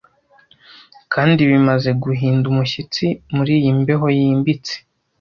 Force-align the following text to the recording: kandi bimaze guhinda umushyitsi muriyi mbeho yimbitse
kandi 1.13 1.41
bimaze 1.51 1.89
guhinda 2.03 2.45
umushyitsi 2.51 3.05
muriyi 3.35 3.69
mbeho 3.81 4.05
yimbitse 4.17 4.73